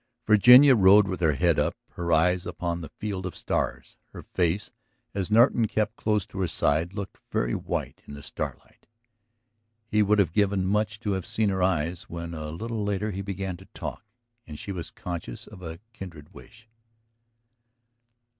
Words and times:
Virginia 0.25 0.75
rode 0.75 1.07
with 1.07 1.19
her 1.19 1.33
head 1.33 1.59
up, 1.59 1.75
her 1.91 2.11
eyes 2.11 2.47
upon 2.47 2.81
the 2.81 2.89
field 2.89 3.23
of 3.23 3.35
stars. 3.35 3.97
Her 4.13 4.23
face, 4.23 4.71
as 5.13 5.29
Norton 5.29 5.67
kept 5.67 5.95
close 5.95 6.25
to 6.25 6.39
her 6.39 6.47
side, 6.47 6.93
looked 6.95 7.19
very 7.29 7.53
white 7.53 8.01
in 8.07 8.15
the 8.15 8.23
starlight. 8.23 8.87
He 9.85 10.01
would 10.01 10.17
have 10.17 10.33
given 10.33 10.65
much 10.65 10.99
to 11.01 11.11
have 11.11 11.27
seen 11.27 11.49
her 11.49 11.61
eyes 11.61 12.09
when 12.09 12.33
a 12.33 12.49
little 12.49 12.83
later 12.83 13.11
he 13.11 13.21
began 13.21 13.57
to 13.57 13.65
talk. 13.75 14.03
And 14.47 14.57
she 14.57 14.71
was 14.71 14.89
conscious 14.89 15.45
of 15.45 15.61
a 15.61 15.77
kindred 15.93 16.33
wish. 16.33 16.67